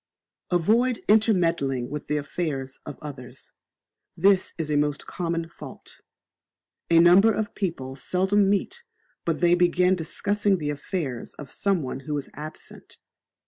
[0.49, 3.53] Avoid intermeddling with the affairs of others.
[4.17, 6.01] This is a most common fault.
[6.89, 8.81] A number of people seldom meet
[9.25, 12.97] but they begin discussing the affairs of some one who is absent.